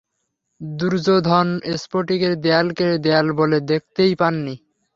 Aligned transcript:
দুর্যোধন 0.61 1.47
স্ফটিকের 1.75 2.33
দেয়ালকে 2.39 2.87
দেয়াল 2.97 3.27
বলে 3.31 3.57
দেখতেই 3.71 4.13
পান 4.15 4.33
নি। 4.45 4.55